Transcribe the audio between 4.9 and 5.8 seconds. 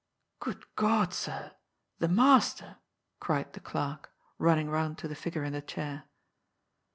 to the figure in the